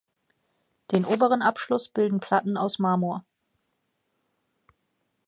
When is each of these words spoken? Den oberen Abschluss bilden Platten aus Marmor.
Den 0.91 1.05
oberen 1.05 1.43
Abschluss 1.43 1.87
bilden 1.89 2.19
Platten 2.19 2.57
aus 2.57 2.79
Marmor. 2.79 3.23